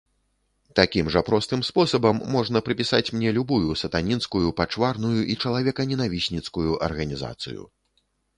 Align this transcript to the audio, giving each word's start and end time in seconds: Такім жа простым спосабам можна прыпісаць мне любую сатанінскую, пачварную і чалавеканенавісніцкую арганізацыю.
Такім 0.77 1.09
жа 1.15 1.21
простым 1.27 1.61
спосабам 1.67 2.21
можна 2.35 2.61
прыпісаць 2.69 3.13
мне 3.17 3.29
любую 3.37 3.77
сатанінскую, 3.83 4.43
пачварную 4.63 5.13
і 5.35 5.37
чалавеканенавісніцкую 5.45 6.71
арганізацыю. 6.91 7.61